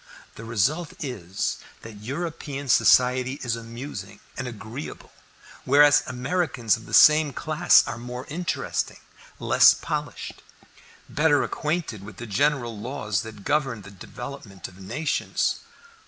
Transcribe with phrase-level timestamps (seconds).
[0.33, 5.11] The result is, that European society is amusing and agreeable;
[5.63, 8.97] whereas Americans of the same class are more interesting,
[9.37, 10.41] less polished,
[11.07, 15.59] better acquainted with the general laws that govern the development of nations."